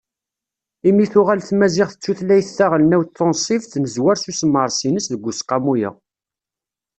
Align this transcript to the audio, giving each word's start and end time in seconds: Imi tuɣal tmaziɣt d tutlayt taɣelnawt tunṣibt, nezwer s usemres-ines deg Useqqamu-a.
Imi 0.89 1.05
tuɣal 1.11 1.41
tmaziɣt 1.43 1.95
d 1.97 2.01
tutlayt 2.03 2.49
taɣelnawt 2.57 3.09
tunṣibt, 3.17 3.71
nezwer 3.83 4.15
s 4.19 4.25
usemres-ines 4.29 5.05
deg 5.11 5.21
Useqqamu-a. 5.29 5.89